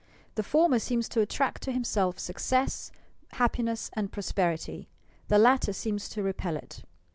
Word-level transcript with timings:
The 0.33 0.41
former 0.41 0.79
seems 0.79 1.07
to 1.09 1.21
attract 1.21 1.61
to 1.61 1.71
himself 1.71 2.17
success, 2.17 2.91
happiness 3.33 3.91
and 3.93 4.11
prosperity; 4.11 4.87
the 5.27 5.37
latter 5.37 5.73
seems 5.73 6.09
to 6.09 6.23
repel 6.23 6.57
it. 6.57 6.81